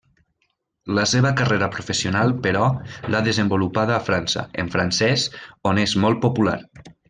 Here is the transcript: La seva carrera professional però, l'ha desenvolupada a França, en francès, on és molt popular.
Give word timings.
La 0.99 1.03
seva 1.11 1.31
carrera 1.41 1.67
professional 1.75 2.33
però, 2.47 2.65
l'ha 3.15 3.23
desenvolupada 3.29 3.95
a 3.99 4.03
França, 4.09 4.47
en 4.65 4.73
francès, 4.79 5.29
on 5.75 5.87
és 5.87 5.95
molt 6.07 6.27
popular. 6.29 6.61